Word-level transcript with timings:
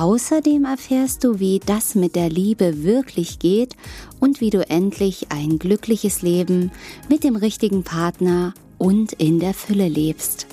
Außerdem 0.00 0.64
erfährst 0.64 1.24
du, 1.24 1.40
wie 1.40 1.58
das 1.58 1.94
mit 1.94 2.16
der 2.16 2.30
Liebe 2.30 2.84
wirklich 2.84 3.38
geht 3.38 3.76
und 4.18 4.40
wie 4.40 4.48
du 4.48 4.66
endlich 4.66 5.26
ein 5.28 5.58
glückliches 5.58 6.22
Leben 6.22 6.72
mit 7.10 7.22
dem 7.22 7.36
richtigen 7.36 7.84
Partner 7.84 8.54
und 8.78 9.12
in 9.12 9.40
der 9.40 9.52
Fülle 9.52 9.88
lebst. 9.88 10.46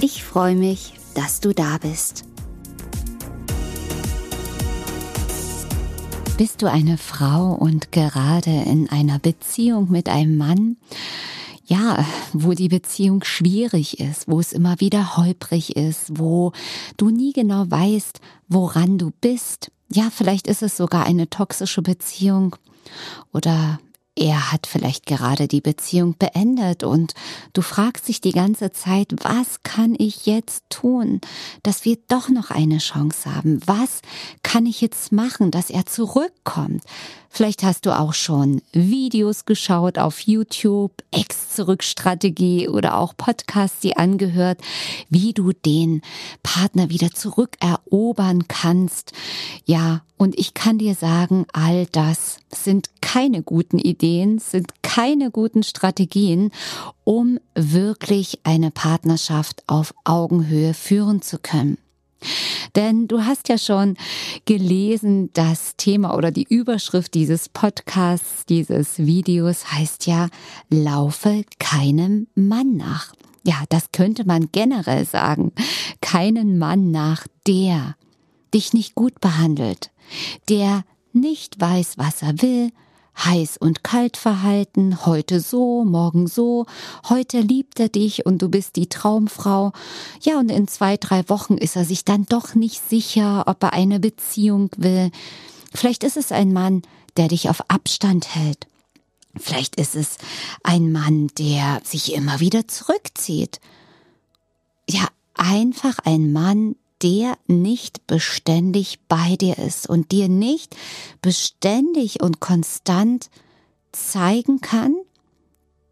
Ich 0.00 0.24
freue 0.24 0.54
mich, 0.54 0.94
dass 1.14 1.40
du 1.40 1.52
da 1.52 1.76
bist. 1.76 2.24
Bist 6.38 6.62
du 6.62 6.70
eine 6.70 6.96
Frau 6.96 7.52
und 7.52 7.92
gerade 7.92 8.62
in 8.64 8.88
einer 8.88 9.18
Beziehung 9.18 9.90
mit 9.90 10.08
einem 10.08 10.38
Mann? 10.38 10.78
Ja, 11.68 12.04
wo 12.32 12.52
die 12.52 12.68
Beziehung 12.68 13.24
schwierig 13.24 13.98
ist, 13.98 14.28
wo 14.28 14.38
es 14.38 14.52
immer 14.52 14.78
wieder 14.78 15.16
holprig 15.16 15.74
ist, 15.76 16.18
wo 16.18 16.52
du 16.96 17.10
nie 17.10 17.32
genau 17.32 17.64
weißt, 17.68 18.20
woran 18.48 18.98
du 18.98 19.10
bist. 19.20 19.72
Ja, 19.92 20.10
vielleicht 20.10 20.46
ist 20.46 20.62
es 20.62 20.76
sogar 20.76 21.04
eine 21.04 21.28
toxische 21.28 21.82
Beziehung 21.82 22.54
oder 23.32 23.80
er 24.18 24.50
hat 24.50 24.66
vielleicht 24.66 25.04
gerade 25.04 25.46
die 25.46 25.60
Beziehung 25.60 26.16
beendet 26.18 26.82
und 26.82 27.12
du 27.52 27.60
fragst 27.60 28.08
dich 28.08 28.22
die 28.22 28.32
ganze 28.32 28.72
Zeit, 28.72 29.14
was 29.22 29.62
kann 29.62 29.94
ich 29.98 30.24
jetzt 30.24 30.64
tun, 30.70 31.20
dass 31.62 31.84
wir 31.84 31.98
doch 32.08 32.30
noch 32.30 32.50
eine 32.50 32.78
Chance 32.78 33.34
haben? 33.34 33.60
Was 33.66 34.00
kann 34.42 34.64
ich 34.64 34.80
jetzt 34.80 35.12
machen, 35.12 35.50
dass 35.50 35.68
er 35.68 35.84
zurückkommt? 35.84 36.82
Vielleicht 37.36 37.64
hast 37.64 37.84
du 37.84 37.94
auch 37.94 38.14
schon 38.14 38.62
Videos 38.72 39.44
geschaut 39.44 39.98
auf 39.98 40.20
YouTube, 40.20 40.92
Ex-Zurück-Strategie 41.10 42.66
oder 42.70 42.96
auch 42.96 43.14
Podcasts, 43.14 43.80
die 43.80 43.98
angehört, 43.98 44.58
wie 45.10 45.34
du 45.34 45.52
den 45.52 46.00
Partner 46.42 46.88
wieder 46.88 47.10
zurückerobern 47.10 48.48
kannst. 48.48 49.12
Ja, 49.66 50.00
und 50.16 50.38
ich 50.38 50.54
kann 50.54 50.78
dir 50.78 50.94
sagen, 50.94 51.44
all 51.52 51.84
das 51.92 52.38
sind 52.50 52.88
keine 53.02 53.42
guten 53.42 53.78
Ideen, 53.78 54.05
sind 54.38 54.82
keine 54.82 55.30
guten 55.30 55.62
Strategien, 55.62 56.50
um 57.04 57.38
wirklich 57.54 58.40
eine 58.44 58.70
Partnerschaft 58.70 59.62
auf 59.66 59.94
Augenhöhe 60.04 60.74
führen 60.74 61.22
zu 61.22 61.38
können. 61.38 61.78
Denn 62.76 63.08
du 63.08 63.24
hast 63.24 63.48
ja 63.48 63.58
schon 63.58 63.96
gelesen, 64.44 65.30
das 65.32 65.76
Thema 65.76 66.16
oder 66.16 66.30
die 66.30 66.46
Überschrift 66.48 67.14
dieses 67.14 67.48
Podcasts, 67.48 68.46
dieses 68.46 68.98
Videos 68.98 69.72
heißt 69.72 70.06
ja, 70.06 70.28
laufe 70.70 71.44
keinem 71.58 72.28
Mann 72.34 72.76
nach. 72.76 73.12
Ja, 73.44 73.62
das 73.68 73.92
könnte 73.92 74.24
man 74.24 74.48
generell 74.52 75.04
sagen. 75.04 75.52
Keinen 76.00 76.58
Mann 76.58 76.90
nach, 76.90 77.26
der 77.46 77.96
dich 78.54 78.72
nicht 78.72 78.94
gut 78.94 79.20
behandelt, 79.20 79.90
der 80.48 80.84
nicht 81.12 81.60
weiß, 81.60 81.98
was 81.98 82.22
er 82.22 82.40
will, 82.42 82.70
heiß 83.24 83.56
und 83.56 83.82
kalt 83.82 84.16
verhalten, 84.16 85.06
heute 85.06 85.40
so, 85.40 85.84
morgen 85.84 86.26
so, 86.26 86.66
heute 87.08 87.40
liebt 87.40 87.80
er 87.80 87.88
dich 87.88 88.26
und 88.26 88.42
du 88.42 88.48
bist 88.48 88.76
die 88.76 88.88
Traumfrau. 88.88 89.72
Ja, 90.20 90.38
und 90.38 90.50
in 90.50 90.68
zwei, 90.68 90.96
drei 90.96 91.28
Wochen 91.28 91.56
ist 91.56 91.76
er 91.76 91.84
sich 91.84 92.04
dann 92.04 92.26
doch 92.26 92.54
nicht 92.54 92.86
sicher, 92.88 93.44
ob 93.46 93.62
er 93.62 93.72
eine 93.72 94.00
Beziehung 94.00 94.70
will. 94.76 95.10
Vielleicht 95.72 96.04
ist 96.04 96.16
es 96.16 96.32
ein 96.32 96.52
Mann, 96.52 96.82
der 97.16 97.28
dich 97.28 97.48
auf 97.48 97.62
Abstand 97.68 98.34
hält. 98.34 98.66
Vielleicht 99.38 99.76
ist 99.76 99.96
es 99.96 100.16
ein 100.62 100.92
Mann, 100.92 101.28
der 101.38 101.80
sich 101.84 102.14
immer 102.14 102.40
wieder 102.40 102.68
zurückzieht. 102.68 103.60
Ja, 104.88 105.08
einfach 105.34 105.98
ein 106.04 106.32
Mann, 106.32 106.76
der 107.02 107.36
nicht 107.46 108.06
beständig 108.06 108.98
bei 109.08 109.36
dir 109.36 109.58
ist 109.58 109.88
und 109.88 110.12
dir 110.12 110.28
nicht 110.28 110.74
beständig 111.22 112.22
und 112.22 112.40
konstant 112.40 113.30
zeigen 113.92 114.60
kann, 114.60 114.94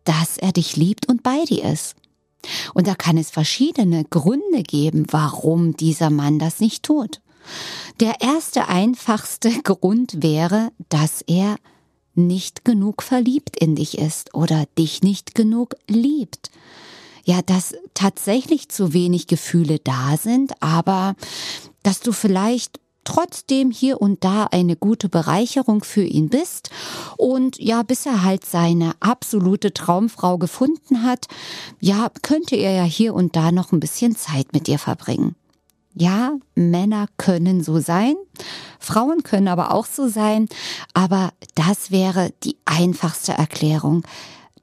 dass 0.05 0.37
er 0.39 0.53
dich 0.53 0.77
liebt 0.77 1.09
und 1.09 1.23
bei 1.23 1.45
dir 1.45 1.65
ist. 1.65 1.97
Und 2.75 2.87
da 2.87 2.95
kann 2.95 3.17
es 3.17 3.31
verschiedene 3.31 4.05
Gründe 4.05 4.63
geben, 4.63 5.07
warum 5.11 5.77
dieser 5.77 6.11
Mann 6.11 6.39
das 6.39 6.61
nicht 6.61 6.83
tut. 6.83 7.21
Der 8.01 8.21
erste 8.21 8.69
einfachste 8.69 9.51
Grund 9.63 10.23
wäre, 10.23 10.71
dass 10.89 11.23
er 11.23 11.57
nicht 12.15 12.65
genug 12.65 13.03
verliebt 13.03 13.57
in 13.57 13.75
dich 13.75 13.99
ist 13.99 14.35
oder 14.35 14.67
dich 14.79 15.03
nicht 15.03 15.35
genug 15.35 15.75
liebt 15.89 16.51
ja, 17.25 17.43
dass 17.43 17.75
tatsächlich 17.95 18.69
zu 18.69 18.93
wenig 18.93 19.27
Gefühle 19.27 19.79
da 19.79 20.17
sind, 20.17 20.53
aber 20.63 21.15
dass 21.83 22.01
du 22.01 22.13
vielleicht 22.13 22.81
trotzdem 23.05 23.71
hier 23.71 24.01
und 24.01 24.25
da 24.25 24.45
eine 24.45 24.77
gute 24.77 25.09
Bereicherung 25.09 25.85
für 25.85 26.03
ihn 26.03 26.29
bist. 26.29 26.71
Und 27.17 27.59
ja, 27.59 27.83
bis 27.83 28.07
er 28.07 28.25
halt 28.25 28.45
seine 28.45 28.93
absolute 29.01 29.73
Traumfrau 29.73 30.39
gefunden 30.39 31.03
hat, 31.03 31.27
ja, 31.81 32.11
könnte 32.23 32.57
er 32.57 32.73
ja 32.73 32.85
hier 32.85 33.15
und 33.15 33.37
da 33.37 33.53
noch 33.53 33.73
ein 33.73 33.81
bisschen 33.81 34.17
Zeit 34.17 34.53
mit 34.53 34.67
dir 34.67 34.79
verbringen. 34.79 35.37
Ja, 35.97 36.33
Männer 36.57 37.07
können 37.19 37.63
so 37.63 37.79
sein, 37.79 38.17
Frauen 38.81 39.23
können 39.23 39.47
aber 39.47 39.73
auch 39.73 39.87
so 39.87 40.09
sein, 40.09 40.49
aber 40.93 41.33
das 41.55 41.93
wäre 41.93 42.33
die 42.43 42.57
einfachste 42.65 43.33
Erklärung, 43.33 44.03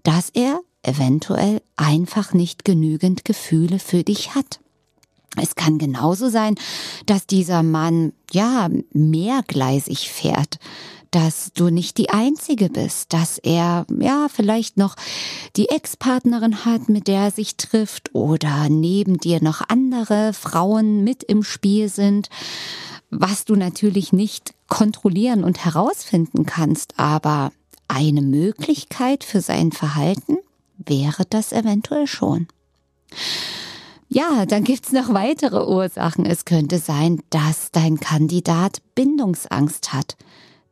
dass 0.03 0.29
er 0.29 0.59
eventuell 0.83 1.61
einfach 1.75 2.33
nicht 2.33 2.65
genügend 2.65 3.25
Gefühle 3.25 3.79
für 3.79 4.03
dich 4.03 4.35
hat. 4.35 4.59
Es 5.41 5.55
kann 5.55 5.77
genauso 5.77 6.29
sein, 6.29 6.55
dass 7.05 7.25
dieser 7.25 7.63
Mann 7.63 8.11
ja 8.31 8.69
mehrgleisig 8.91 10.09
fährt, 10.09 10.59
dass 11.11 11.51
du 11.53 11.69
nicht 11.69 11.97
die 11.97 12.09
Einzige 12.09 12.69
bist, 12.69 13.13
dass 13.13 13.37
er 13.37 13.85
ja 13.99 14.27
vielleicht 14.33 14.77
noch 14.77 14.95
die 15.55 15.69
Ex-Partnerin 15.69 16.65
hat, 16.65 16.89
mit 16.89 17.07
der 17.07 17.23
er 17.23 17.31
sich 17.31 17.57
trifft 17.57 18.13
oder 18.15 18.69
neben 18.69 19.17
dir 19.17 19.43
noch 19.43 19.61
andere 19.67 20.33
Frauen 20.33 21.03
mit 21.03 21.23
im 21.23 21.43
Spiel 21.43 21.89
sind, 21.89 22.29
was 23.09 23.43
du 23.43 23.55
natürlich 23.55 24.13
nicht 24.13 24.53
kontrollieren 24.67 25.43
und 25.43 25.63
herausfinden 25.65 26.45
kannst, 26.45 26.97
aber 26.97 27.51
eine 27.89 28.21
Möglichkeit 28.21 29.25
für 29.25 29.41
sein 29.41 29.73
Verhalten 29.73 30.37
wäre 30.85 31.25
das 31.29 31.51
eventuell 31.51 32.07
schon. 32.07 32.47
Ja, 34.09 34.45
dann 34.45 34.63
gibt's 34.63 34.91
noch 34.91 35.13
weitere 35.13 35.65
Ursachen. 35.65 36.25
Es 36.25 36.43
könnte 36.43 36.79
sein, 36.79 37.21
dass 37.29 37.71
dein 37.71 37.99
Kandidat 37.99 38.81
Bindungsangst 38.93 39.93
hat, 39.93 40.17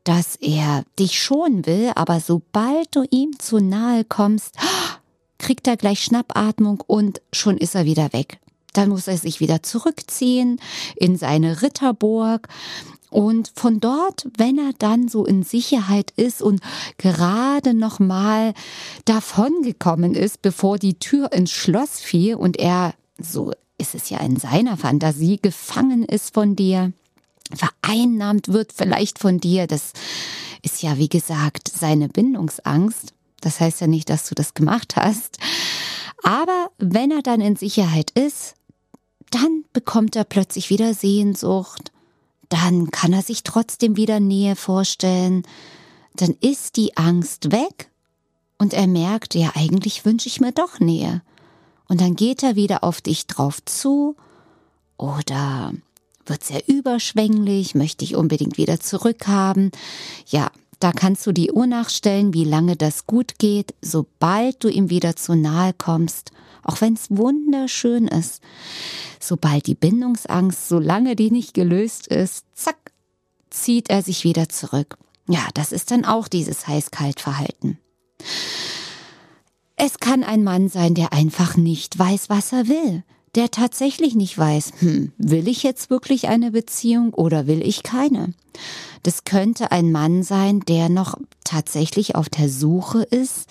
dass 0.04 0.36
er 0.36 0.84
dich 0.98 1.22
schon 1.22 1.66
will, 1.66 1.92
aber 1.96 2.20
sobald 2.20 2.94
du 2.96 3.06
ihm 3.10 3.40
zu 3.40 3.60
nahe 3.60 4.04
kommst, 4.04 4.56
kriegt 5.38 5.68
er 5.68 5.78
gleich 5.78 6.04
Schnappatmung 6.04 6.84
und 6.86 7.22
schon 7.32 7.58
ist 7.58 7.76
er 7.76 7.86
wieder 7.86 8.12
weg. 8.12 8.40
Dann 8.74 8.90
muss 8.90 9.08
er 9.08 9.18
sich 9.18 9.40
wieder 9.40 9.64
zurückziehen 9.64 10.60
in 10.96 11.18
seine 11.18 11.62
Ritterburg 11.62 12.48
und 13.10 13.52
von 13.56 13.80
dort, 13.80 14.28
wenn 14.38 14.58
er 14.58 14.72
dann 14.78 15.08
so 15.08 15.26
in 15.26 15.44
Sicherheit 15.44 16.12
ist 16.16 16.42
und 16.42 16.62
gerade 16.98 17.74
noch 17.74 18.00
mal 18.00 18.54
davongekommen 19.06 20.14
ist, 20.14 20.42
bevor 20.42 20.78
die 20.78 21.00
Tür 21.00 21.32
ins 21.32 21.52
Schloss 21.52 22.00
fiel 22.00 22.36
und 22.36 22.58
er, 22.58 22.94
so 23.20 23.52
ist 23.78 23.96
es 23.96 24.10
ja 24.10 24.20
in 24.20 24.38
seiner 24.38 24.78
Fantasie, 24.78 25.40
gefangen 25.42 26.04
ist 26.04 26.34
von 26.34 26.56
dir, 26.56 26.94
vereinnahmt 27.54 28.50
wird 28.50 28.74
vielleicht 28.74 29.18
von 29.18 29.40
dir, 29.40 29.66
das 29.66 29.94
ist 30.62 30.84
ja 30.84 30.98
wie 30.98 31.10
gesagt 31.10 31.72
seine 31.74 32.10
Bindungsangst. 32.10 33.14
Das 33.42 33.60
heißt 33.62 33.82
ja 33.82 33.88
nicht, 33.88 34.10
dass 34.10 34.28
du 34.28 34.36
das 34.36 34.54
gemacht 34.54 34.98
hast. 34.98 35.38
Aber 36.24 36.72
wenn 36.78 37.12
er 37.12 37.22
dann 37.22 37.40
in 37.40 37.56
Sicherheit 37.56 38.12
ist, 38.12 38.56
dann 39.32 39.64
bekommt 39.72 40.18
er 40.18 40.26
plötzlich 40.26 40.70
wieder 40.70 40.94
Sehnsucht 40.94 41.92
dann 42.50 42.92
kann 42.92 43.14
er 43.14 43.22
sich 43.22 43.44
trotzdem 43.44 43.96
wieder 43.96 44.20
Nähe 44.20 44.56
vorstellen, 44.56 45.44
dann 46.16 46.36
ist 46.42 46.76
die 46.76 46.98
Angst 46.98 47.52
weg 47.52 47.90
und 48.58 48.74
er 48.74 48.88
merkt, 48.88 49.36
ja, 49.36 49.52
eigentlich 49.56 50.06
wünsche 50.06 50.28
ich 50.28 50.42
mir 50.42 50.52
doch 50.52 50.80
Nähe. 50.80 51.22
Und 51.88 52.02
dann 52.02 52.16
geht 52.16 52.44
er 52.44 52.56
wieder 52.56 52.84
auf 52.84 53.02
dich 53.02 53.26
drauf 53.28 53.64
zu 53.66 54.16
oder 54.98 55.74
wird 56.26 56.44
sehr 56.44 56.68
überschwänglich, 56.68 57.74
möchte 57.74 58.04
ich 58.04 58.16
unbedingt 58.16 58.58
wieder 58.58 58.80
zurückhaben. 58.80 59.72
Ja, 60.28 60.52
da 60.80 60.92
kannst 60.92 61.26
du 61.26 61.32
die 61.32 61.52
Uhr 61.52 61.68
nachstellen, 61.68 62.34
wie 62.34 62.46
lange 62.46 62.76
das 62.76 63.06
gut 63.08 63.40
geht, 63.40 63.74
sobald 63.82 64.64
du 64.64 64.70
ihm 64.70 64.90
wieder 64.90 65.16
zu 65.16 65.36
nahe 65.36 65.74
kommst, 65.74 66.32
auch 66.64 66.82
wenn 66.82 66.94
es 66.94 67.08
wunderschön 67.10 68.08
ist. 68.08 68.42
Sobald 69.20 69.68
die 69.68 69.76
Bindungsangst, 69.76 70.70
solange 70.70 71.16
die 71.16 71.32
nicht 71.32 71.54
gelöst 71.54 72.08
ist, 72.08 72.46
zack, 72.54 72.92
zieht 73.50 73.90
er 73.90 74.02
sich 74.02 74.24
wieder 74.24 74.50
zurück. 74.50 74.98
Ja, 75.28 75.48
das 75.54 75.72
ist 75.72 75.92
dann 75.92 76.06
auch 76.06 76.28
dieses 76.28 76.68
Heiß-Kalt-Verhalten. 76.68 77.78
Es 79.76 80.00
kann 80.00 80.24
ein 80.24 80.44
Mann 80.44 80.70
sein, 80.70 80.94
der 80.94 81.14
einfach 81.14 81.56
nicht 81.56 81.98
weiß, 81.98 82.30
was 82.30 82.52
er 82.52 82.68
will 82.68 83.04
der 83.36 83.52
tatsächlich 83.52 84.16
nicht 84.16 84.38
weiß, 84.38 84.74
hm, 84.80 85.12
will 85.18 85.48
ich 85.48 85.64
jetzt 85.64 85.90
wirklich 85.90 86.28
eine 86.28 86.52
Beziehung 86.52 87.14
oder 87.14 87.48
will 87.48 87.66
ich 87.66 87.84
keine? 87.84 88.34
Das 89.04 89.24
könnte 89.24 89.72
ein 89.72 89.92
Mann 89.92 90.24
sein, 90.24 90.62
der 90.62 90.90
noch 90.90 91.16
tatsächlich 91.44 92.16
auf 92.16 92.30
der 92.30 92.50
Suche 92.50 93.04
ist, 93.04 93.48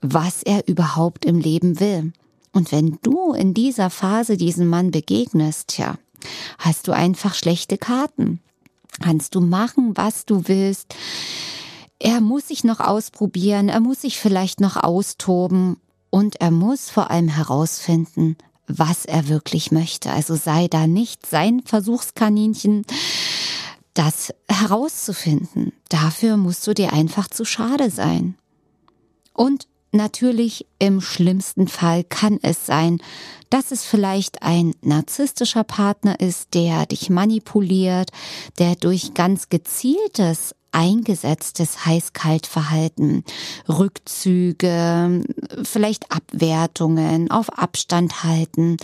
was 0.00 0.42
er 0.42 0.68
überhaupt 0.68 1.24
im 1.24 1.38
Leben 1.38 1.80
will. 1.80 2.12
Und 2.52 2.72
wenn 2.72 2.98
du 3.02 3.32
in 3.32 3.54
dieser 3.54 3.90
Phase 3.90 4.36
diesem 4.36 4.66
Mann 4.66 4.90
begegnest, 4.90 5.78
ja, 5.78 5.96
hast 6.58 6.88
du 6.88 6.92
einfach 6.92 7.34
schlechte 7.34 7.78
Karten. 7.78 8.40
Kannst 9.00 9.34
du 9.34 9.40
machen, 9.40 9.96
was 9.96 10.26
du 10.26 10.48
willst. 10.48 10.94
Er 11.98 12.20
muss 12.20 12.48
sich 12.48 12.64
noch 12.64 12.80
ausprobieren, 12.80 13.68
er 13.68 13.80
muss 13.80 14.02
sich 14.02 14.18
vielleicht 14.18 14.60
noch 14.60 14.76
austoben 14.76 15.76
und 16.10 16.40
er 16.40 16.50
muss 16.50 16.90
vor 16.90 17.10
allem 17.10 17.28
herausfinden, 17.28 18.36
was 18.66 19.04
er 19.04 19.28
wirklich 19.28 19.70
möchte. 19.70 20.10
Also 20.10 20.34
sei 20.34 20.66
da 20.68 20.86
nicht 20.86 21.26
sein 21.26 21.62
Versuchskaninchen, 21.64 22.84
das 23.94 24.32
herauszufinden. 24.48 25.72
Dafür 25.88 26.36
musst 26.36 26.66
du 26.66 26.74
dir 26.74 26.92
einfach 26.92 27.28
zu 27.28 27.44
schade 27.44 27.90
sein. 27.90 28.36
Und 29.32 29.66
natürlich 29.92 30.66
im 30.78 31.00
schlimmsten 31.00 31.68
Fall 31.68 32.04
kann 32.04 32.38
es 32.42 32.66
sein, 32.66 32.98
dass 33.50 33.72
es 33.72 33.84
vielleicht 33.84 34.42
ein 34.42 34.74
narzisstischer 34.82 35.64
Partner 35.64 36.20
ist, 36.20 36.54
der 36.54 36.86
dich 36.86 37.10
manipuliert, 37.10 38.10
der 38.58 38.76
durch 38.76 39.14
ganz 39.14 39.48
gezieltes 39.48 40.54
eingesetztes 40.72 41.84
Heiß-Kalt-Verhalten, 41.84 43.24
Rückzüge, 43.68 45.24
vielleicht 45.64 46.12
Abwertungen, 46.12 47.30
auf 47.30 47.58
Abstand 47.58 48.22
halten, 48.22 48.76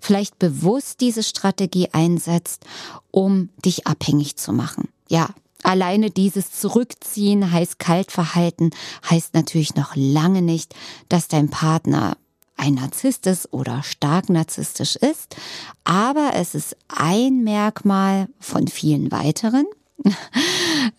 vielleicht 0.00 0.38
bewusst 0.38 1.00
diese 1.00 1.22
Strategie 1.22 1.88
einsetzt, 1.92 2.64
um 3.10 3.50
dich 3.64 3.86
abhängig 3.86 4.36
zu 4.36 4.52
machen. 4.52 4.88
Ja, 5.08 5.28
Alleine 5.66 6.10
dieses 6.10 6.52
Zurückziehen, 6.52 7.50
Heiß-Kalt-Verhalten 7.50 8.70
heißt 9.10 9.34
natürlich 9.34 9.74
noch 9.74 9.96
lange 9.96 10.40
nicht, 10.40 10.76
dass 11.08 11.26
dein 11.26 11.50
Partner 11.50 12.16
ein 12.56 12.74
Narzisst 12.74 13.26
ist 13.26 13.52
oder 13.52 13.82
stark 13.82 14.28
narzisstisch 14.28 14.94
ist, 14.94 15.34
aber 15.82 16.34
es 16.34 16.54
ist 16.54 16.76
ein 16.86 17.42
Merkmal 17.42 18.28
von 18.38 18.68
vielen 18.68 19.10
weiteren, 19.10 19.66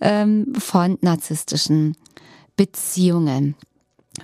ähm, 0.01 0.53
von 0.59 0.97
narzisstischen 0.99 1.95
Beziehungen. 2.57 3.55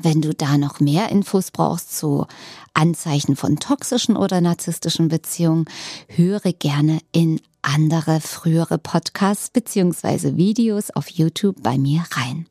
Wenn 0.02 0.22
du 0.22 0.34
da 0.34 0.58
noch 0.58 0.82
mehr 0.82 1.08
Infos 1.08 1.52
brauchst 1.52 1.98
zu 1.98 2.28
Anzeichen 2.74 3.38
von 3.38 3.60
toxischen 3.60 4.18
oder 4.18 4.42
narzisstischen 4.42 5.08
Beziehungen, 5.08 5.68
höre 6.10 6.52
gerne 6.52 7.00
in 7.14 7.40
andere 7.64 8.22
frühere 8.22 8.78
Podcasts 8.78 9.50
beziehungsweise 9.50 10.38
Videos 10.38 10.92
auf 10.92 11.10
YouTube 11.10 11.64
bei 11.64 11.78
mir 11.78 12.04
rein. 12.12 12.48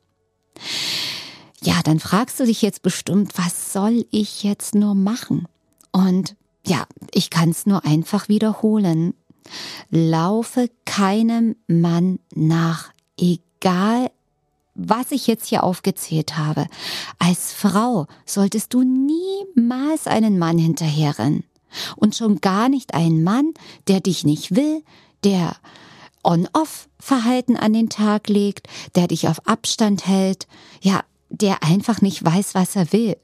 Ja, 1.62 1.80
dann 1.84 2.00
fragst 2.00 2.40
du 2.40 2.46
dich 2.46 2.60
jetzt 2.62 2.82
bestimmt, 2.82 3.38
was 3.38 3.72
soll 3.72 4.04
ich 4.10 4.42
jetzt 4.42 4.74
nur 4.74 4.94
machen? 4.94 5.46
Und 5.92 6.34
ja, 6.66 6.86
ich 7.12 7.30
kann 7.30 7.50
es 7.50 7.66
nur 7.66 7.84
einfach 7.84 8.28
wiederholen. 8.28 9.14
Laufe 9.90 10.68
keinem 10.84 11.56
Mann 11.68 12.18
nach, 12.34 12.92
egal 13.16 14.10
was 14.74 15.12
ich 15.12 15.26
jetzt 15.26 15.46
hier 15.46 15.64
aufgezählt 15.64 16.38
habe. 16.38 16.66
Als 17.18 17.52
Frau 17.52 18.06
solltest 18.24 18.72
du 18.72 18.82
niemals 18.82 20.06
einen 20.06 20.38
Mann 20.38 20.58
hinterherrennen. 20.58 21.44
Und 21.96 22.14
schon 22.14 22.40
gar 22.40 22.69
nicht 22.69 22.94
einen 22.94 23.22
Mann, 23.22 23.54
der 23.88 24.00
dich 24.00 24.24
nicht 24.24 24.54
will, 24.54 24.82
der 25.24 25.56
On-Off-Verhalten 26.24 27.56
an 27.56 27.72
den 27.72 27.88
Tag 27.88 28.28
legt, 28.28 28.69
der 28.94 29.08
dich 29.08 29.28
auf 29.28 29.46
Abstand 29.46 30.06
hält, 30.06 30.46
ja, 30.80 31.02
der 31.30 31.62
einfach 31.62 32.00
nicht 32.00 32.24
weiß, 32.24 32.54
was 32.54 32.76
er 32.76 32.92
will. 32.92 33.16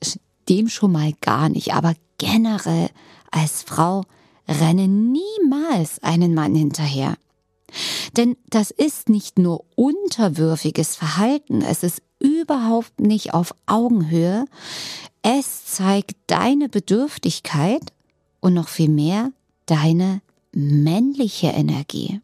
Dem 0.49 0.69
schon 0.69 0.93
mal 0.93 1.13
gar 1.21 1.49
nicht, 1.49 1.75
aber 1.75 1.95
generell 2.17 2.89
als 3.31 3.63
Frau 3.63 4.05
renne 4.49 4.89
niemals 4.89 6.03
einen 6.03 6.35
Mann 6.35 6.55
hinterher. 6.55 7.17
Denn 8.17 8.37
das 8.49 8.71
ist 8.71 9.09
nicht 9.11 9.39
nur 9.39 9.65
unterwürfiges 9.77 10.97
Verhalten, 10.97 11.61
es 11.61 11.83
ist 11.83 12.03
überhaupt 12.19 12.99
nicht 12.99 13.35
auf 13.35 13.55
Augenhöhe, 13.67 14.47
es 15.23 15.67
zeigt 15.67 16.17
deine 16.27 16.69
Bedürftigkeit 16.69 17.93
und 18.41 18.55
noch 18.55 18.69
viel 18.69 18.89
mehr 18.89 19.33
deine 19.67 20.21
männliche 20.53 21.49
Energie. 21.49 22.21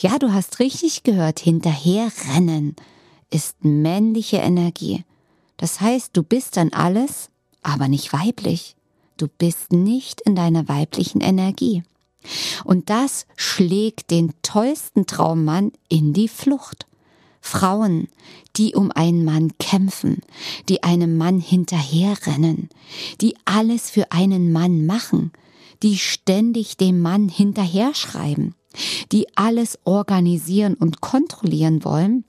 Ja, 0.00 0.18
du 0.18 0.32
hast 0.32 0.58
richtig 0.58 1.02
gehört, 1.02 1.40
hinterherrennen 1.40 2.76
ist 3.30 3.64
männliche 3.64 4.38
Energie. 4.38 5.04
Das 5.56 5.80
heißt, 5.80 6.16
du 6.16 6.22
bist 6.22 6.56
dann 6.56 6.72
alles, 6.72 7.30
aber 7.62 7.88
nicht 7.88 8.12
weiblich. 8.12 8.76
Du 9.16 9.28
bist 9.28 9.72
nicht 9.72 10.20
in 10.22 10.34
deiner 10.34 10.68
weiblichen 10.68 11.20
Energie. 11.20 11.82
Und 12.64 12.90
das 12.90 13.26
schlägt 13.36 14.10
den 14.10 14.32
tollsten 14.42 15.06
Traummann 15.06 15.72
in 15.88 16.12
die 16.12 16.28
Flucht. 16.28 16.86
Frauen, 17.40 18.08
die 18.56 18.74
um 18.74 18.90
einen 18.92 19.24
Mann 19.24 19.52
kämpfen, 19.58 20.20
die 20.68 20.82
einem 20.82 21.16
Mann 21.16 21.40
hinterherrennen, 21.40 22.68
die 23.20 23.34
alles 23.44 23.90
für 23.90 24.12
einen 24.12 24.52
Mann 24.52 24.86
machen, 24.86 25.32
die 25.82 25.96
ständig 25.98 26.76
dem 26.76 27.00
Mann 27.00 27.28
hinterher 27.28 27.94
schreiben, 27.94 28.54
die 29.12 29.26
alles 29.36 29.78
organisieren 29.84 30.74
und 30.74 31.00
kontrollieren 31.00 31.84
wollen, 31.84 32.24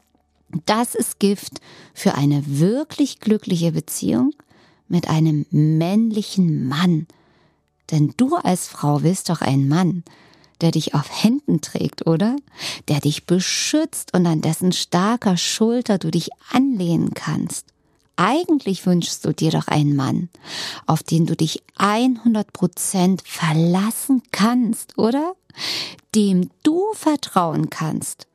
das 0.66 0.96
ist 0.96 1.20
Gift 1.20 1.62
für 1.94 2.16
eine 2.16 2.44
wirklich 2.60 3.20
glückliche 3.20 3.72
Beziehung 3.72 4.34
mit 4.88 5.10
einem 5.10 5.46
männlichen 5.50 6.68
Mann. 6.68 7.08
Denn 7.90 8.14
du 8.18 8.36
als 8.36 8.68
Frau 8.68 9.04
willst 9.04 9.30
doch 9.30 9.42
einen 9.42 9.68
Mann, 9.68 10.04
der 10.62 10.72
dich 10.72 10.94
auf 10.94 11.24
Händen 11.24 11.62
trägt, 11.62 12.08
oder? 12.08 12.36
Der 12.88 13.00
dich 13.00 13.26
beschützt 13.26 14.14
und 14.14 14.26
an 14.26 14.42
dessen 14.42 14.72
starker 14.72 15.38
Schulter 15.38 15.98
du 15.98 16.12
dich 16.12 16.30
anlehnen 16.52 17.14
kannst. 17.14 17.68
Eigentlich 18.16 18.86
wünschst 18.86 19.26
du 19.26 19.34
dir 19.34 19.52
doch 19.52 19.68
einen 19.68 19.96
Mann, 19.96 20.30
auf 20.86 21.02
den 21.02 21.26
du 21.26 21.36
dich 21.36 21.64
100 21.78 22.54
Prozent 22.54 23.24
verlassen 23.26 24.22
kannst, 24.32 24.98
oder? 24.98 25.34
Dem 26.14 26.50
du 26.62 26.84
vertrauen 26.94 27.70
kannst. 27.70 28.28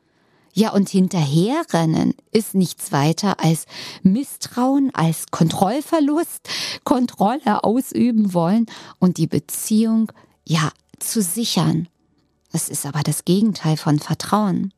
Ja, 0.52 0.72
und 0.72 0.88
hinterherrennen 0.88 2.14
ist 2.32 2.54
nichts 2.54 2.90
weiter 2.90 3.44
als 3.44 3.66
Misstrauen, 4.02 4.90
als 4.94 5.26
Kontrollverlust, 5.30 6.48
Kontrolle 6.82 7.62
ausüben 7.62 8.32
wollen 8.32 8.66
und 8.98 9.18
die 9.18 9.26
Beziehung, 9.26 10.10
ja, 10.46 10.70
zu 10.98 11.20
sichern. 11.20 11.88
Es 12.56 12.70
ist 12.70 12.86
aber 12.86 13.02
das 13.02 13.26
Gegenteil 13.26 13.76
von 13.76 13.98
Vertrauen. 13.98 14.72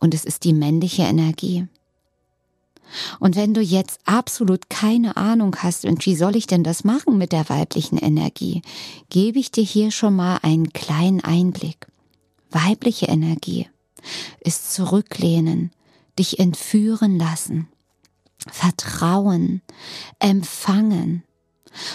Und 0.00 0.12
es 0.12 0.24
ist 0.24 0.42
die 0.42 0.52
männliche 0.52 1.02
Energie. 1.02 1.68
Und 3.20 3.36
wenn 3.36 3.54
du 3.54 3.60
jetzt 3.60 4.00
absolut 4.06 4.68
keine 4.68 5.16
Ahnung 5.16 5.54
hast, 5.62 5.84
und 5.84 6.04
wie 6.04 6.16
soll 6.16 6.34
ich 6.34 6.48
denn 6.48 6.64
das 6.64 6.82
machen 6.82 7.16
mit 7.16 7.30
der 7.30 7.48
weiblichen 7.48 7.96
Energie, 7.96 8.62
gebe 9.08 9.38
ich 9.38 9.52
dir 9.52 9.62
hier 9.62 9.92
schon 9.92 10.16
mal 10.16 10.38
einen 10.42 10.72
kleinen 10.72 11.22
Einblick. 11.22 11.86
Weibliche 12.50 13.06
Energie 13.06 13.68
ist 14.40 14.74
zurücklehnen, 14.74 15.70
dich 16.18 16.40
entführen 16.40 17.20
lassen, 17.20 17.68
vertrauen, 18.50 19.62
empfangen. 20.18 21.22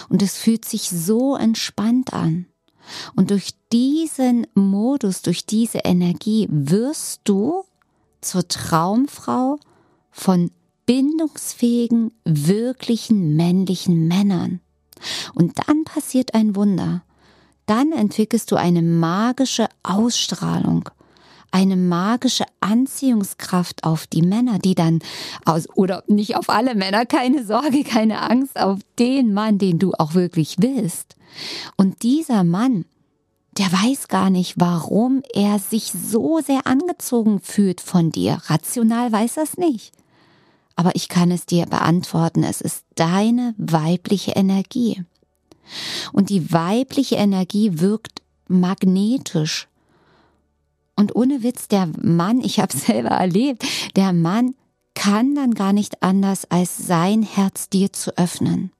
Und 0.08 0.22
es 0.22 0.38
fühlt 0.38 0.64
sich 0.64 0.88
so 0.88 1.36
entspannt 1.36 2.14
an. 2.14 2.46
Und 3.14 3.30
durch 3.30 3.50
diesen 3.72 4.46
Modus, 4.54 5.22
durch 5.22 5.46
diese 5.46 5.78
Energie 5.78 6.46
wirst 6.50 7.22
du 7.24 7.64
zur 8.20 8.46
Traumfrau 8.48 9.58
von 10.10 10.50
bindungsfähigen, 10.86 12.12
wirklichen 12.24 13.36
männlichen 13.36 14.06
Männern. 14.06 14.60
Und 15.34 15.58
dann 15.66 15.84
passiert 15.84 16.34
ein 16.34 16.56
Wunder. 16.56 17.02
dann 17.66 17.92
entwickelst 17.92 18.50
du 18.50 18.56
eine 18.56 18.82
magische 18.82 19.68
Ausstrahlung, 19.82 20.90
eine 21.50 21.76
magische 21.76 22.43
Anziehungskraft 22.64 23.84
auf 23.84 24.06
die 24.06 24.22
Männer, 24.22 24.58
die 24.58 24.74
dann 24.74 25.00
aus, 25.44 25.68
oder 25.74 26.02
nicht 26.06 26.36
auf 26.36 26.48
alle 26.48 26.74
Männer, 26.74 27.06
keine 27.06 27.44
Sorge, 27.44 27.84
keine 27.84 28.22
Angst, 28.22 28.58
auf 28.58 28.80
den 28.98 29.32
Mann, 29.34 29.58
den 29.58 29.78
du 29.78 29.92
auch 29.92 30.14
wirklich 30.14 30.56
willst. 30.58 31.16
Und 31.76 32.02
dieser 32.02 32.42
Mann, 32.42 32.84
der 33.58 33.70
weiß 33.70 34.08
gar 34.08 34.30
nicht, 34.30 34.54
warum 34.56 35.22
er 35.32 35.58
sich 35.58 35.92
so 35.92 36.40
sehr 36.40 36.66
angezogen 36.66 37.40
fühlt 37.40 37.80
von 37.80 38.10
dir. 38.10 38.40
Rational 38.46 39.12
weiß 39.12 39.36
er 39.36 39.42
es 39.44 39.56
nicht. 39.56 39.92
Aber 40.76 40.96
ich 40.96 41.08
kann 41.08 41.30
es 41.30 41.46
dir 41.46 41.66
beantworten, 41.66 42.42
es 42.42 42.60
ist 42.60 42.84
deine 42.96 43.54
weibliche 43.58 44.32
Energie. 44.32 45.04
Und 46.12 46.30
die 46.30 46.52
weibliche 46.52 47.16
Energie 47.16 47.78
wirkt 47.80 48.22
magnetisch. 48.48 49.68
Und 50.96 51.16
ohne 51.16 51.42
Witz, 51.42 51.68
der 51.68 51.88
Mann, 52.00 52.40
ich 52.40 52.60
habe 52.60 52.76
selber 52.76 53.10
erlebt, 53.10 53.64
der 53.96 54.12
Mann 54.12 54.54
kann 54.94 55.34
dann 55.34 55.54
gar 55.54 55.72
nicht 55.72 56.02
anders, 56.02 56.44
als 56.50 56.76
sein 56.76 57.22
Herz 57.22 57.68
dir 57.68 57.92
zu 57.92 58.16
öffnen. 58.16 58.70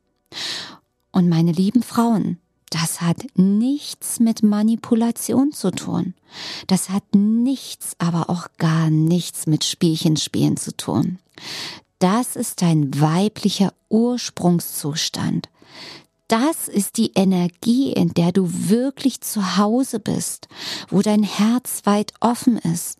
Und 1.13 1.29
meine 1.29 1.53
lieben 1.53 1.83
Frauen, 1.83 2.39
das 2.71 3.01
hat 3.01 3.25
nichts 3.37 4.19
mit 4.19 4.43
Manipulation 4.43 5.53
zu 5.53 5.71
tun. 5.71 6.15
Das 6.67 6.91
hat 6.91 7.05
nichts, 7.15 7.95
aber 7.99 8.31
auch 8.31 8.49
gar 8.59 8.91
nichts 8.91 9.47
mit 9.47 9.65
Spielchenspielen 9.65 10.57
zu 10.57 10.77
tun. 10.77 11.19
Das 12.01 12.37
ist 12.37 12.63
dein 12.63 13.01
weiblicher 13.01 13.73
Ursprungszustand. 13.89 15.49
Das 16.29 16.69
ist 16.69 16.97
die 16.97 17.13
Energie, 17.15 17.93
in 17.93 18.15
der 18.15 18.33
du 18.33 18.49
wirklich 18.51 19.21
zu 19.21 19.57
Hause 19.59 20.01
bist, 20.01 20.49
wo 20.89 21.03
dein 21.03 21.23
Herz 21.23 21.83
weit 21.85 22.15
offen 22.21 22.57
ist. 22.59 22.99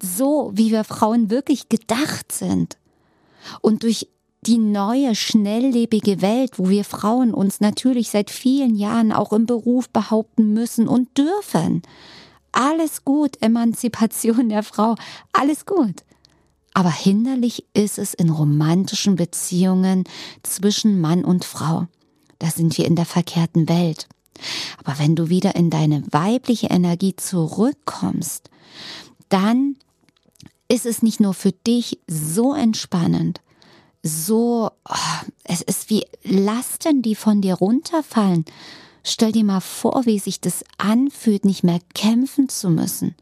So 0.00 0.50
wie 0.54 0.72
wir 0.72 0.84
Frauen 0.84 1.30
wirklich 1.30 1.68
gedacht 1.68 2.32
sind. 2.32 2.76
Und 3.60 3.84
durch 3.84 4.08
die 4.46 4.58
neue, 4.58 5.14
schnelllebige 5.14 6.20
Welt, 6.20 6.58
wo 6.58 6.68
wir 6.68 6.84
Frauen 6.84 7.32
uns 7.32 7.60
natürlich 7.60 8.10
seit 8.10 8.30
vielen 8.30 8.74
Jahren 8.74 9.12
auch 9.12 9.32
im 9.32 9.46
Beruf 9.46 9.88
behaupten 9.88 10.52
müssen 10.52 10.88
und 10.88 11.16
dürfen. 11.16 11.82
Alles 12.52 13.04
gut, 13.04 13.40
Emanzipation 13.40 14.48
der 14.48 14.62
Frau, 14.62 14.96
alles 15.32 15.66
gut. 15.66 16.04
Aber 16.74 16.90
hinderlich 16.90 17.64
ist 17.72 17.98
es 17.98 18.14
in 18.14 18.30
romantischen 18.30 19.16
Beziehungen 19.16 20.04
zwischen 20.42 21.00
Mann 21.00 21.24
und 21.24 21.44
Frau. 21.44 21.86
Da 22.44 22.50
sind 22.50 22.76
wir 22.76 22.84
in 22.84 22.94
der 22.94 23.06
verkehrten 23.06 23.70
Welt. 23.70 24.06
Aber 24.76 24.98
wenn 24.98 25.16
du 25.16 25.30
wieder 25.30 25.54
in 25.54 25.70
deine 25.70 26.02
weibliche 26.10 26.66
Energie 26.66 27.16
zurückkommst, 27.16 28.50
dann 29.30 29.76
ist 30.68 30.84
es 30.84 31.00
nicht 31.02 31.20
nur 31.20 31.32
für 31.32 31.52
dich 31.52 32.00
so 32.06 32.52
entspannend, 32.52 33.40
so, 34.02 34.70
oh, 34.86 35.26
es 35.44 35.62
ist 35.62 35.88
wie 35.88 36.04
Lasten, 36.22 37.00
die 37.00 37.14
von 37.14 37.40
dir 37.40 37.54
runterfallen. 37.54 38.44
Stell 39.02 39.32
dir 39.32 39.44
mal 39.44 39.60
vor, 39.60 40.04
wie 40.04 40.18
sich 40.18 40.42
das 40.42 40.64
anfühlt, 40.76 41.46
nicht 41.46 41.64
mehr 41.64 41.80
kämpfen 41.94 42.50
zu 42.50 42.68
müssen, 42.68 43.14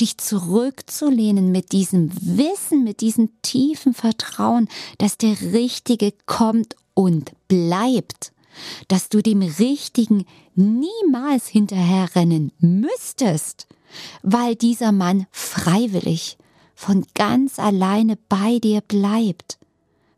dich 0.00 0.16
zurückzulehnen 0.16 1.52
mit 1.52 1.72
diesem 1.72 2.10
Wissen, 2.14 2.82
mit 2.82 3.02
diesem 3.02 3.28
tiefen 3.42 3.92
Vertrauen, 3.92 4.68
dass 4.96 5.18
der 5.18 5.38
Richtige 5.52 6.14
kommt 6.24 6.76
und 6.94 7.32
bleibt, 7.46 8.32
dass 8.88 9.08
du 9.08 9.22
dem 9.22 9.42
Richtigen 9.42 10.26
niemals 10.54 11.48
hinterherrennen 11.48 12.52
müsstest, 12.58 13.66
weil 14.22 14.56
dieser 14.56 14.92
Mann 14.92 15.26
freiwillig 15.30 16.38
von 16.74 17.04
ganz 17.14 17.58
alleine 17.58 18.18
bei 18.28 18.58
dir 18.58 18.80
bleibt 18.80 19.58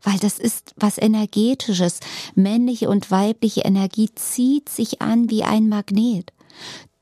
weil 0.07 0.19
das 0.19 0.39
ist 0.39 0.73
was 0.77 0.97
energetisches. 0.97 1.99
Männliche 2.33 2.89
und 2.89 3.11
weibliche 3.11 3.61
Energie 3.61 4.09
zieht 4.15 4.69
sich 4.69 5.01
an 5.01 5.29
wie 5.29 5.43
ein 5.43 5.67
Magnet. 5.67 6.31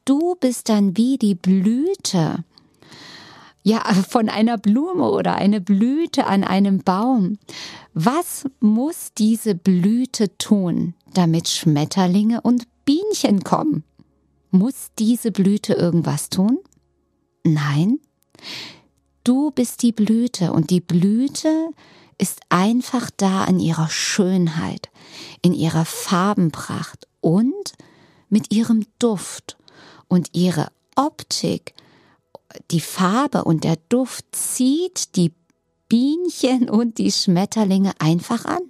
Du 0.05 0.35
bist 0.39 0.69
dann 0.69 0.97
wie 0.97 1.19
die 1.19 1.35
Blüte. 1.35 2.43
Ja, 3.67 3.81
von 4.07 4.29
einer 4.29 4.60
Blume 4.60 5.10
oder 5.10 5.38
eine 5.38 5.60
Blüte 5.60 6.27
an 6.27 6.43
einem 6.43 6.84
Baum. 6.84 7.39
Was 7.95 8.45
muss 8.60 9.10
diese 9.17 9.55
Blüte 9.55 10.38
tun, 10.38 10.93
damit 11.15 11.50
Schmetterlinge 11.50 12.41
und 12.41 12.67
Bienchen 12.86 13.43
kommen? 13.43 13.84
Muss 14.51 14.91
diese 15.00 15.31
Blüte 15.31 15.74
irgendwas 15.74 16.29
tun? 16.29 16.60
Nein. 17.43 18.00
Du 19.24 19.50
bist 19.50 19.81
die 19.81 19.93
Blüte 19.93 20.53
und 20.53 20.69
die 20.69 20.81
Blüte 20.81 21.72
ist 22.19 22.41
einfach 22.50 23.10
da 23.17 23.45
in 23.45 23.60
ihrer 23.60 23.89
Schönheit, 23.89 24.91
in 25.41 25.53
ihrer 25.55 25.86
Farbenpracht 25.86 27.07
und 27.19 27.74
mit 28.29 28.53
ihrem 28.53 28.86
Duft 29.00 29.57
und 30.07 30.29
ihre 30.34 30.67
Optik, 30.95 31.74
die 32.71 32.79
Farbe 32.79 33.43
und 33.43 33.63
der 33.63 33.77
Duft 33.89 34.25
zieht 34.31 35.15
die 35.15 35.33
Bienchen 35.88 36.69
und 36.69 36.97
die 36.97 37.12
Schmetterlinge 37.12 37.93
einfach 38.00 38.45
an. 38.45 38.62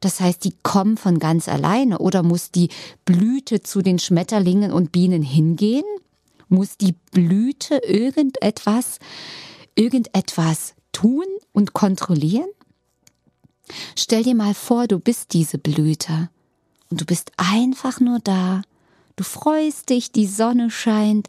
Das 0.00 0.20
heißt, 0.20 0.44
die 0.44 0.54
kommen 0.62 0.96
von 0.96 1.18
ganz 1.18 1.48
alleine 1.48 1.98
oder 1.98 2.22
muss 2.22 2.50
die 2.50 2.68
Blüte 3.04 3.62
zu 3.62 3.80
den 3.80 3.98
Schmetterlingen 3.98 4.70
und 4.70 4.92
Bienen 4.92 5.22
hingehen? 5.22 5.84
Muss 6.48 6.76
die 6.76 6.92
Blüte 7.10 7.76
irgendetwas, 7.76 8.98
irgendetwas 9.74 10.74
tun 10.92 11.24
und 11.52 11.72
kontrollieren? 11.72 12.48
Stell 13.96 14.22
dir 14.22 14.34
mal 14.34 14.52
vor, 14.52 14.86
du 14.88 14.98
bist 14.98 15.32
diese 15.32 15.56
Blüte 15.56 16.28
und 16.90 17.00
du 17.00 17.06
bist 17.06 17.32
einfach 17.38 17.98
nur 17.98 18.18
da. 18.18 18.62
Du 19.16 19.24
freust 19.24 19.90
dich, 19.90 20.10
die 20.10 20.26
Sonne 20.26 20.70
scheint, 20.70 21.28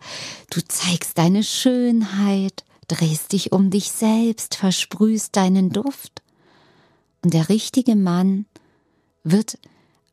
du 0.49 0.61
zeigst 0.65 1.17
deine 1.17 1.43
Schönheit, 1.43 2.63
drehst 2.87 3.31
dich 3.33 3.51
um 3.51 3.69
dich 3.69 3.91
selbst, 3.91 4.55
versprühst 4.55 5.35
deinen 5.35 5.69
Duft. 5.69 6.21
Und 7.23 7.33
der 7.33 7.49
richtige 7.49 7.95
Mann 7.95 8.45
wird 9.23 9.57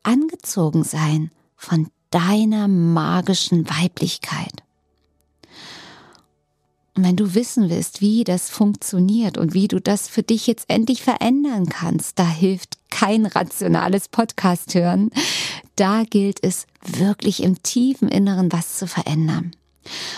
angezogen 0.03 0.83
sein 0.83 1.31
von 1.55 1.89
deiner 2.11 2.67
magischen 2.67 3.67
Weiblichkeit. 3.69 4.63
Und 6.95 7.03
wenn 7.05 7.15
du 7.15 7.33
wissen 7.33 7.71
willst, 7.71 8.01
wie 8.01 8.23
das 8.23 8.51
funktioniert 8.51 9.39
und 9.39 9.55
wie 9.55 9.67
du 9.67 9.81
das 9.81 10.07
für 10.07 10.21
dich 10.21 10.45
jetzt 10.45 10.65
endlich 10.69 11.01
verändern 11.01 11.67
kannst, 11.67 12.19
da 12.19 12.29
hilft 12.29 12.77
kein 12.91 13.25
rationales 13.25 14.09
Podcast 14.09 14.75
hören. 14.75 15.09
Da 15.75 16.03
gilt 16.03 16.43
es 16.43 16.67
wirklich 16.85 17.43
im 17.43 17.61
tiefen 17.63 18.09
Inneren 18.09 18.51
was 18.51 18.77
zu 18.77 18.87
verändern. 18.87 19.55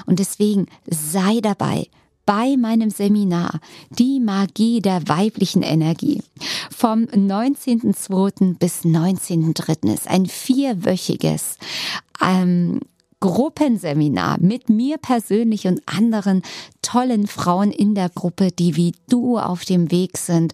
Und 0.05 0.19
deswegen 0.19 0.67
sei 0.85 1.39
dabei 1.41 1.87
bei 2.25 2.57
meinem 2.57 2.89
Seminar 2.89 3.59
Die 3.91 4.19
Magie 4.19 4.81
der 4.81 5.07
weiblichen 5.07 5.61
Energie. 5.61 6.23
Vom 6.71 7.03
19.02. 7.03 8.57
bis 8.57 8.83
19.03. 8.83 9.93
ist 9.93 10.07
ein 10.07 10.25
vierwöchiges 10.25 11.57
ähm, 12.21 12.81
Gruppenseminar 13.25 14.37
mit 14.39 14.69
mir 14.69 14.99
persönlich 14.99 15.65
und 15.65 15.81
anderen 15.87 16.43
tollen 16.83 17.25
Frauen 17.25 17.71
in 17.71 17.95
der 17.95 18.09
Gruppe, 18.09 18.51
die 18.51 18.75
wie 18.75 18.93
du 19.09 19.39
auf 19.39 19.65
dem 19.65 19.89
Weg 19.89 20.19
sind, 20.19 20.53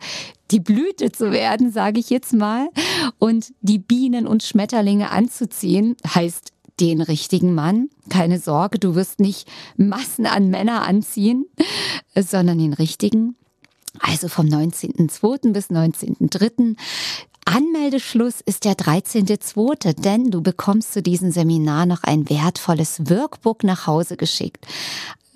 die 0.51 0.61
Blüte 0.61 1.11
zu 1.11 1.33
werden, 1.33 1.73
sage 1.73 1.99
ich 1.99 2.09
jetzt 2.09 2.31
mal, 2.31 2.69
und 3.19 3.51
die 3.59 3.77
Bienen 3.77 4.25
und 4.25 4.43
Schmetterlinge 4.43 5.11
anzuziehen, 5.11 5.97
heißt 6.07 6.53
den 6.79 7.01
richtigen 7.01 7.53
Mann. 7.53 7.89
Keine 8.07 8.39
Sorge, 8.39 8.79
du 8.79 8.95
wirst 8.95 9.19
nicht 9.19 9.49
Massen 9.75 10.25
an 10.25 10.49
Männer 10.49 10.87
anziehen, 10.87 11.47
sondern 12.15 12.57
den 12.57 12.71
richtigen. 12.71 13.35
Also 13.99 14.29
vom 14.29 14.45
19.02. 14.45 15.51
bis 15.51 15.69
19.03. 15.69 16.77
Anmeldeschluss 17.45 18.41
ist 18.41 18.65
der 18.65 18.73
13.2., 18.73 19.99
denn 19.99 20.31
du 20.31 20.41
bekommst 20.41 20.93
zu 20.93 21.01
diesem 21.01 21.31
Seminar 21.31 21.85
noch 21.85 22.03
ein 22.03 22.29
wertvolles 22.29 23.09
Workbook 23.09 23.63
nach 23.63 23.87
Hause 23.87 24.17
geschickt. 24.17 24.65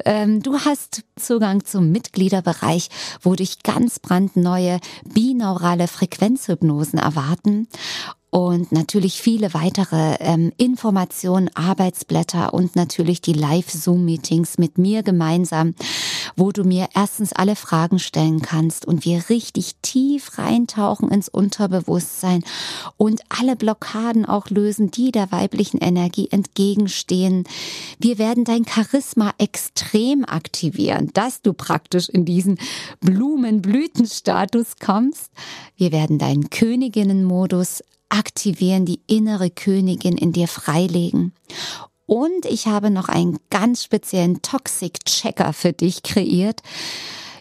Ähm, 0.04 0.44
du 0.44 0.60
hast 0.60 1.04
Zugang 1.16 1.64
zum 1.66 1.92
Mitgliederbereich, 1.92 2.90
wo 3.22 3.34
dich 3.34 3.64
ganz 3.64 4.00
brandneue 4.00 4.80
binaurale 5.06 5.88
Frequenzhypnosen 5.88 7.00
erwarten 7.00 7.68
und 8.36 8.74
natürlich 8.74 9.22
viele 9.22 9.54
weitere 9.54 10.18
ähm, 10.20 10.52
Informationen, 10.58 11.50
Arbeitsblätter 11.54 12.54
und 12.54 12.76
natürlich 12.76 13.22
die 13.22 13.32
Live-Zoom-Meetings 13.32 14.58
mit 14.58 14.78
mir 14.78 15.04
gemeinsam, 15.04 15.74
wo 16.36 16.52
du 16.52 16.66
mir 16.66 16.90
erstens 16.94 17.32
alle 17.32 17.56
Fragen 17.56 17.98
stellen 17.98 18.42
kannst 18.42 18.86
und 18.86 19.06
wir 19.06 19.30
richtig 19.30 19.78
tief 19.82 20.38
reintauchen 20.38 21.12
ins 21.12 21.30
Unterbewusstsein 21.30 22.44
und 22.98 23.22
alle 23.30 23.56
Blockaden 23.56 24.26
auch 24.26 24.50
lösen, 24.50 24.92
die 24.92 25.14
der 25.14 25.32
weiblichen 25.32 25.78
Energie 25.78 26.28
entgegenstehen. 26.30 27.46
Wir 28.00 28.18
werden 28.18 28.44
dein 28.44 28.66
Charisma 28.68 29.34
extrem 29.38 30.26
aktivieren, 30.26 31.10
dass 31.14 31.42
du 31.42 31.54
praktisch 31.54 32.10
in 32.10 32.26
diesen 32.26 32.58
Blumenblütenstatus 33.00 34.76
kommst. 34.86 35.32
Wir 35.78 35.94
werden 35.94 36.20
deinen 36.20 36.50
Königinnenmodus 36.50 37.82
aktivieren, 38.10 38.86
die 38.86 39.02
innere 39.08 39.50
Königin 39.50 40.18
in 40.18 40.32
dir 40.32 40.48
freilegen. 40.48 41.34
Und 42.06 42.46
ich 42.46 42.68
habe 42.68 42.92
noch 42.92 43.10
einen 43.10 43.40
ganz 43.50 43.84
speziellen 43.84 44.42
Toxic 44.42 45.06
Checker 45.06 45.54
für 45.54 45.74
dich 45.74 46.04
kreiert. 46.04 46.62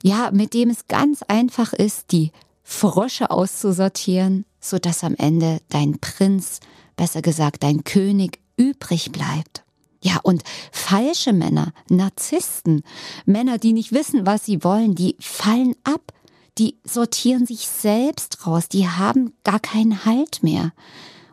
Ja, 0.03 0.31
mit 0.33 0.55
dem 0.55 0.71
es 0.71 0.89
ganz 0.89 1.23
einfach 1.23 1.73
ist, 1.73 2.13
die 2.13 2.31
Frosche 2.63 3.31
auszusortieren, 3.31 4.47
so 4.59 4.79
dass 4.79 5.05
am 5.05 5.15
Ende 5.17 5.61
dein 5.69 5.99
Prinz, 5.99 6.61
besser 6.97 7.21
gesagt 7.21 7.63
dein 7.63 7.85
König 7.85 8.39
übrig 8.57 9.13
bleibt. 9.13 9.65
Ja, 10.03 10.19
und 10.23 10.43
falsche 10.71 11.33
Männer, 11.33 11.73
Narzissten, 11.89 12.83
Männer, 13.25 13.59
die 13.59 13.73
nicht 13.73 13.93
wissen, 13.93 14.27
was 14.27 14.45
sie 14.45 14.63
wollen, 14.63 14.95
die 14.95 15.17
fallen 15.19 15.75
ab, 15.85 16.13
die 16.59 16.79
sortieren 16.85 17.47
sich 17.47 17.67
selbst 17.67 18.47
raus, 18.47 18.69
die 18.69 18.89
haben 18.89 19.33
gar 19.45 19.61
keinen 19.61 20.05
Halt 20.05 20.43
mehr. 20.43 20.73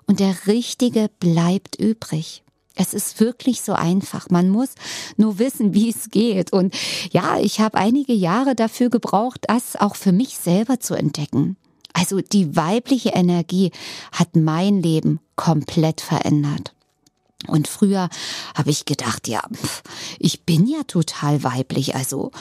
Und 0.08 0.20
der 0.20 0.48
Richtige 0.48 1.10
bleibt 1.20 1.78
übrig. 1.78 2.44
Es 2.76 2.94
ist 2.94 3.20
wirklich 3.20 3.62
so 3.62 3.74
einfach. 3.74 4.30
Man 4.30 4.50
muss 4.50 4.70
nur 5.18 5.40
wissen, 5.40 5.74
wie 5.74 5.90
es 5.90 6.10
geht. 6.10 6.54
Und 6.54 6.74
ja, 7.12 7.38
ich 7.40 7.60
habe 7.60 7.78
einige 7.78 8.14
Jahre 8.14 8.56
dafür 8.56 8.90
gebraucht, 8.90 9.46
das 9.48 9.76
auch 9.76 9.96
für 9.96 10.12
mich 10.12 10.38
selber 10.38 10.80
zu 10.80 10.96
entdecken. 10.96 11.58
Also 11.94 12.22
die 12.22 12.56
weibliche 12.56 13.10
Energie 13.10 13.72
hat 14.12 14.36
mein 14.36 14.82
Leben 14.82 15.20
komplett 15.36 16.02
verändert. 16.02 16.74
Und 17.48 17.68
früher 17.68 18.10
habe 18.56 18.70
ich 18.70 18.86
gedacht, 18.86 19.28
ja, 19.28 19.42
ich 20.20 20.44
bin 20.44 20.68
ja 20.68 20.84
total 20.84 21.44
weiblich. 21.44 21.96
Also 21.96 22.32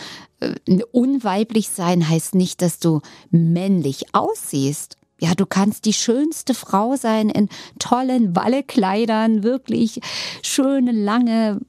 unweiblich 0.92 1.68
sein 1.68 2.08
heißt 2.08 2.34
nicht, 2.34 2.62
dass 2.62 2.78
du 2.78 3.00
männlich 3.30 4.14
aussiehst. 4.14 4.96
Ja, 5.20 5.34
du 5.34 5.44
kannst 5.44 5.84
die 5.84 5.92
schönste 5.92 6.54
Frau 6.54 6.96
sein 6.96 7.28
in 7.28 7.48
tollen 7.78 8.34
Wallekleidern, 8.34 9.42
wirklich 9.42 10.00
schöne, 10.42 10.92
lange 10.92 11.60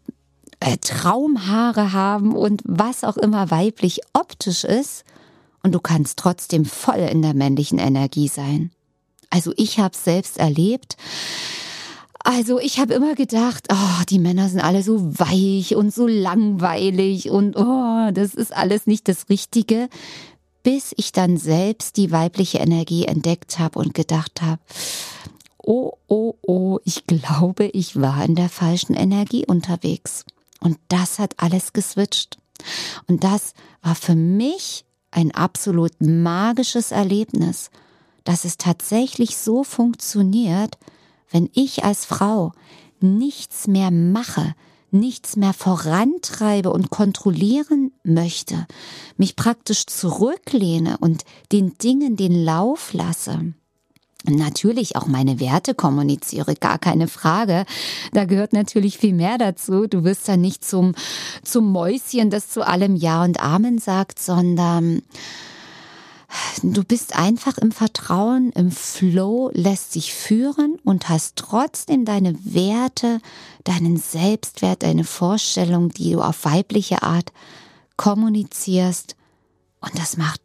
äh, 0.62 0.78
Traumhaare 0.78 1.92
haben 1.92 2.36
und 2.36 2.62
was 2.64 3.04
auch 3.04 3.18
immer 3.18 3.52
weiblich 3.52 4.02
optisch 4.14 4.64
ist. 4.64 5.04
Und 5.64 5.74
du 5.74 5.80
kannst 5.80 6.18
trotzdem 6.18 6.66
voll 6.66 7.00
in 7.12 7.22
der 7.22 7.34
männlichen 7.34 7.78
Energie 7.78 8.30
sein. 8.30 8.72
Also 9.30 9.54
ich 9.58 9.80
habe 9.80 9.94
es 9.94 10.04
selbst 10.04 10.38
erlebt. 10.38 10.98
Also 12.24 12.60
ich 12.60 12.80
habe 12.80 12.94
immer 12.94 13.16
gedacht, 13.16 13.68
oh, 13.72 14.04
die 14.10 14.20
Männer 14.20 14.48
sind 14.48 14.60
alle 14.60 14.84
so 14.84 15.18
weich 15.20 15.76
und 15.76 15.94
so 15.94 16.08
langweilig 16.08 17.30
und 17.30 17.56
oh, 17.56 18.12
das 18.14 18.36
ist 18.36 18.56
alles 18.56 18.86
nicht 18.86 19.08
das 19.08 19.30
Richtige 19.30 19.90
bis 20.64 20.94
ich 20.98 21.12
dann 21.12 21.38
selbst 21.38 21.98
die 21.98 22.12
weibliche 22.12 22.60
Energie 22.60 23.06
entdeckt 23.06 23.60
habe 23.60 23.80
und 23.80 23.94
gedacht 23.94 24.42
habe, 24.42 24.62
oh, 25.58 25.94
oh, 26.08 26.36
oh, 26.42 26.80
ich 26.86 27.06
glaube, 27.08 27.66
ich 27.66 28.00
war 28.00 28.24
in 28.24 28.36
der 28.36 28.50
falschen 28.50 28.94
Energie 28.94 29.46
unterwegs. 29.46 30.26
Und 30.60 30.78
das 30.88 31.20
hat 31.20 31.36
alles 31.38 31.74
geswitcht. 31.74 32.38
Und 33.08 33.24
das 33.24 33.54
war 33.82 33.96
für 33.96 34.16
mich 34.16 34.86
ein 35.10 35.32
absolut 35.32 35.94
magisches 36.00 36.92
Erlebnis, 36.92 37.72
dass 38.24 38.46
es 38.46 38.58
tatsächlich 38.58 39.38
so 39.38 39.64
funktioniert, 39.64 40.78
wenn 41.32 41.50
ich 41.54 41.84
als 41.84 42.06
Frau 42.06 42.52
nichts 43.00 43.68
mehr 43.68 43.92
mache, 43.92 44.54
nichts 44.92 45.38
mehr 45.38 45.54
vorantreibe 45.54 46.72
und 46.72 46.90
kontrollieren 46.90 47.92
möchte, 48.04 48.68
mich 49.18 49.36
praktisch 49.36 49.86
zurücklehne 49.86 50.98
und 51.00 51.24
den 51.52 51.78
Dingen 51.78 52.18
den 52.18 52.44
Lauf 52.44 52.94
lasse. 52.94 53.54
Natürlich 54.26 54.96
auch 54.96 55.08
meine 55.08 55.40
Werte 55.40 55.74
kommuniziere, 55.74 56.54
gar 56.54 56.78
keine 56.78 57.08
Frage. 57.08 57.66
Da 58.14 58.26
gehört 58.26 58.54
natürlich 58.54 59.00
viel 59.00 59.14
mehr 59.14 59.40
dazu. 59.40 59.88
Du 59.88 60.04
wirst 60.04 60.28
dann 60.28 60.42
nicht 60.42 60.64
zum, 60.64 60.94
zum 61.44 61.72
Mäuschen, 61.72 62.30
das 62.30 62.50
zu 62.50 62.68
allem 62.68 62.96
Ja 62.96 63.24
und 63.24 63.42
Amen 63.42 63.80
sagt, 63.80 64.20
sondern 64.20 65.02
Du 66.64 66.84
bist 66.84 67.16
einfach 67.16 67.58
im 67.58 67.72
Vertrauen, 67.72 68.52
im 68.52 68.72
Flow, 68.72 69.50
lässt 69.54 69.94
sich 69.94 70.14
führen 70.14 70.78
und 70.84 71.10
hast 71.10 71.36
trotzdem 71.36 72.06
deine 72.06 72.36
Werte, 72.46 73.20
deinen 73.64 73.98
Selbstwert, 73.98 74.84
deine 74.84 75.04
Vorstellung, 75.04 75.90
die 75.90 76.12
du 76.12 76.22
auf 76.22 76.46
weibliche 76.46 77.04
Art 77.04 77.34
kommunizierst. 77.98 79.16
Und 79.82 79.98
das 79.98 80.18
macht 80.18 80.42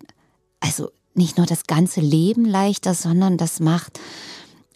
also 0.61 0.91
nicht 1.15 1.37
nur 1.39 1.47
das 1.47 1.65
ganze 1.67 2.01
Leben 2.01 2.45
leichter, 2.45 2.95
sondern 2.95 3.37
das 3.37 3.61
macht 3.61 4.01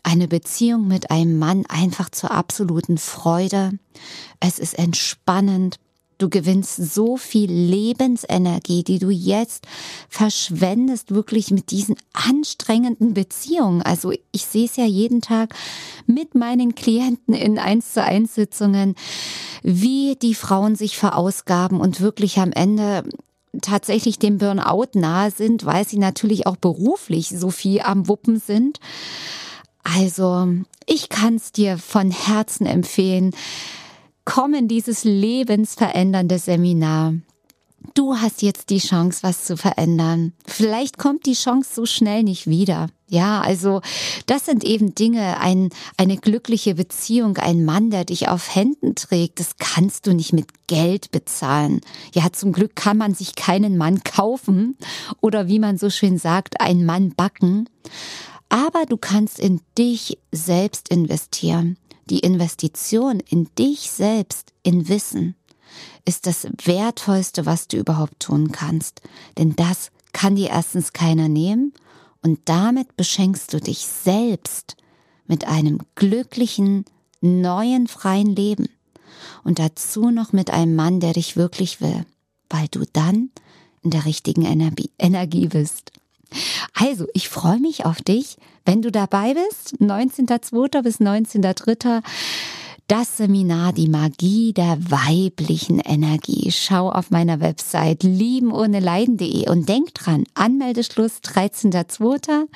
eine 0.03 0.29
Beziehung 0.29 0.89
mit 0.89 1.11
einem 1.11 1.39
Mann 1.39 1.67
einfach 1.67 2.11
zur 2.11 2.31
absoluten 2.31 2.99
Freude. 2.99 3.73
Es 4.41 4.59
ist 4.59 4.79
entspannend. 4.79 5.79
Du 6.21 6.29
gewinnst 6.29 6.77
so 6.77 7.17
viel 7.17 7.51
Lebensenergie, 7.51 8.85
die 8.85 8.99
du 8.99 9.09
jetzt 9.09 9.67
verschwendest, 10.11 11.15
wirklich 11.15 11.51
mit 11.51 11.71
diesen 11.71 11.97
anstrengenden 12.13 13.15
Beziehungen. 13.15 13.81
Also 13.81 14.13
ich 14.31 14.45
sehe 14.45 14.67
es 14.67 14.77
ja 14.77 14.85
jeden 14.85 15.23
Tag 15.23 15.55
mit 16.07 16.35
meinen 16.35 16.75
Klienten 16.75 17.33
in 17.33 17.59
eins 17.59 17.95
zu 17.95 18.05
eins 18.05 18.35
Sitzungen, 18.35 18.97
wie 19.63 20.15
die 20.21 20.35
Frauen 20.35 20.77
sich 20.77 20.99
verausgaben 20.99 21.81
und 21.81 22.03
wirklich 22.03 22.39
am 22.39 22.53
Ende 22.53 23.05
tatsächlich 23.63 24.19
dem 24.19 24.37
Burnout 24.37 24.91
nahe 24.93 25.31
sind, 25.31 25.65
weil 25.65 25.89
sie 25.89 25.99
natürlich 25.99 26.47
auch 26.47 26.57
beruflich 26.57 27.31
so 27.31 27.49
viel 27.49 27.81
am 27.81 28.09
Wuppen 28.09 28.39
sind. 28.39 28.79
Also, 29.85 30.49
ich 30.85 31.09
kann 31.09 31.37
es 31.37 31.51
dir 31.51 31.79
von 31.79 32.11
Herzen 32.11 32.67
empfehlen 32.67 33.33
komm 34.31 34.55
in 34.55 34.69
dieses 34.69 35.03
lebensverändernde 35.03 36.39
Seminar. 36.39 37.15
Du 37.95 38.15
hast 38.15 38.43
jetzt 38.43 38.71
die 38.71 38.79
Chance, 38.79 39.25
was 39.25 39.45
zu 39.45 39.57
verändern. 39.57 40.35
Vielleicht 40.47 40.99
kommt 40.99 41.27
die 41.27 41.33
Chance 41.33 41.71
so 41.75 41.85
schnell 41.85 42.23
nicht 42.23 42.47
wieder. 42.47 42.87
Ja, 43.09 43.41
also 43.41 43.81
das 44.27 44.47
sind 44.47 44.63
eben 44.63 44.95
Dinge, 44.95 45.41
ein, 45.41 45.71
eine 45.97 46.17
glückliche 46.17 46.77
Beziehung, 46.77 47.39
ein 47.39 47.65
Mann, 47.65 47.91
der 47.91 48.05
dich 48.05 48.29
auf 48.29 48.55
Händen 48.55 48.95
trägt, 48.95 49.41
das 49.41 49.57
kannst 49.59 50.07
du 50.07 50.15
nicht 50.15 50.33
mit 50.33 50.47
Geld 50.69 51.11
bezahlen. 51.11 51.81
Ja, 52.15 52.31
zum 52.33 52.53
Glück 52.53 52.77
kann 52.77 52.99
man 52.99 53.15
sich 53.15 53.35
keinen 53.35 53.77
Mann 53.77 54.05
kaufen 54.05 54.77
oder 55.21 55.49
wie 55.49 55.59
man 55.59 55.77
so 55.77 55.91
schön 55.91 56.19
sagt, 56.19 56.61
einen 56.61 56.87
Mann 56.87 57.15
backen. 57.17 57.69
Aber 58.49 58.87
du 58.87 58.97
kannst 58.97 59.41
in 59.41 59.61
dich 59.77 60.19
selbst 60.31 60.89
investieren. 60.89 61.77
Die 62.11 62.19
Investition 62.19 63.21
in 63.21 63.49
dich 63.57 63.91
selbst, 63.91 64.53
in 64.63 64.89
Wissen, 64.89 65.37
ist 66.05 66.27
das 66.27 66.49
Wertvollste, 66.65 67.47
was 67.47 67.69
du 67.69 67.77
überhaupt 67.77 68.21
tun 68.21 68.51
kannst. 68.51 69.01
Denn 69.39 69.55
das 69.55 69.91
kann 70.13 70.35
dir 70.35 70.51
erstens 70.51 70.93
keiner 70.93 71.29
nehmen 71.29 71.73
und 72.23 72.41
damit 72.47 72.97
beschenkst 72.97 73.53
du 73.53 73.61
dich 73.61 73.87
selbst 73.87 74.77
mit 75.27 75.47
einem 75.47 75.79
glücklichen, 75.95 76.85
neuen, 77.21 77.87
freien 77.87 78.35
Leben. 78.35 78.69
Und 79.45 79.61
dazu 79.61 80.11
noch 80.11 80.33
mit 80.33 80.51
einem 80.51 80.75
Mann, 80.75 80.99
der 80.99 81.13
dich 81.13 81.37
wirklich 81.37 81.81
will, 81.81 82.05
weil 82.49 82.67
du 82.69 82.85
dann 82.93 83.31
in 83.83 83.91
der 83.91 84.05
richtigen 84.05 84.45
Energie 84.45 85.47
bist. 85.47 85.93
Also, 86.75 87.07
ich 87.15 87.29
freue 87.29 87.59
mich 87.59 87.85
auf 87.85 88.01
dich, 88.03 88.37
wenn 88.65 88.83
du 88.83 88.91
dabei 88.91 89.35
bist, 89.35 89.81
19.02. 89.81 90.83
bis 90.83 91.01
19.03. 91.01 92.03
Das 92.91 93.19
Seminar 93.19 93.73
Die 93.73 93.89
Magie 93.89 94.53
der 94.53 94.77
weiblichen 94.91 95.79
Energie. 95.79 96.51
Schau 96.51 96.91
auf 96.91 97.11
meiner 97.11 97.39
Website 97.39 98.03
liebenohneleiden.de 98.03 99.49
und 99.49 99.69
denk 99.69 99.95
dran, 99.95 100.25
Anmeldeschluss 100.35 101.21
13.02. 101.23 102.49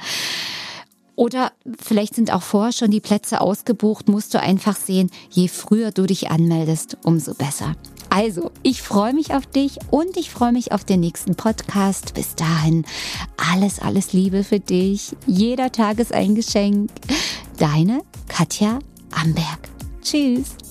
Oder 1.17 1.53
vielleicht 1.81 2.17
sind 2.17 2.33
auch 2.33 2.43
vorher 2.43 2.73
schon 2.73 2.91
die 2.91 3.01
Plätze 3.01 3.41
ausgebucht, 3.41 4.09
musst 4.09 4.35
du 4.35 4.41
einfach 4.41 4.77
sehen, 4.77 5.11
je 5.31 5.47
früher 5.47 5.93
du 5.93 6.07
dich 6.07 6.31
anmeldest, 6.31 6.97
umso 7.05 7.35
besser. 7.35 7.77
Also, 8.15 8.53
ich 8.63 8.81
freue 8.81 9.13
mich 9.13 9.35
auf 9.35 9.45
dich 9.45 9.77
und 9.91 10.17
ich 10.17 10.31
freue 10.31 10.53
mich 10.53 10.71
auf 10.71 10.85
den 10.85 11.01
nächsten 11.01 11.35
Podcast. 11.35 12.15
Bis 12.15 12.37
dahin, 12.37 12.85
alles, 13.37 13.81
alles 13.81 14.13
Liebe 14.13 14.45
für 14.45 14.61
dich. 14.61 15.17
Jeder 15.27 15.73
Tag 15.73 15.99
ist 15.99 16.15
ein 16.15 16.37
Geschenk. 16.37 16.93
Deine 17.59 18.03
Katja 18.29 18.79
Amberg. 19.11 19.69
Tschüss. 20.01 20.64